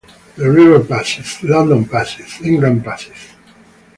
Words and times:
The 0.35 0.49
river 0.49 0.83
passes- 0.83 1.43
London 1.43 1.85
passes, 1.85 2.41
England 2.43 2.83
passes. 2.83 3.35